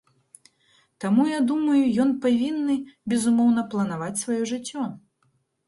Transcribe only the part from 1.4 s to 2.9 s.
думаю, ён павінны,